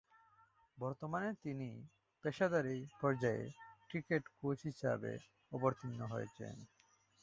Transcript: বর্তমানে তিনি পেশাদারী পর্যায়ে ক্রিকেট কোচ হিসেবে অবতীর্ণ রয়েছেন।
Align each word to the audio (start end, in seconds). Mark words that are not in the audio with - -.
বর্তমানে 0.77 1.29
তিনি 1.43 1.69
পেশাদারী 2.23 2.77
পর্যায়ে 3.01 3.45
ক্রিকেট 3.89 4.23
কোচ 4.37 4.57
হিসেবে 4.69 5.11
অবতীর্ণ 5.51 5.99
রয়েছেন। 6.13 6.55